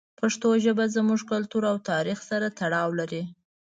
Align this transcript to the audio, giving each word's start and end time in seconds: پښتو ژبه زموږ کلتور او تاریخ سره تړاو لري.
پښتو 0.19 0.49
ژبه 0.63 0.85
زموږ 0.95 1.21
کلتور 1.31 1.63
او 1.71 1.77
تاریخ 1.89 2.19
سره 2.29 2.47
تړاو 2.59 2.89
لري. 2.99 3.23